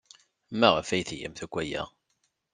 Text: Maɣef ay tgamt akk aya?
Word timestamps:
Maɣef 0.59 0.89
ay 0.89 1.03
tgamt 1.09 1.43
akk 1.45 1.53
aya? 1.61 1.83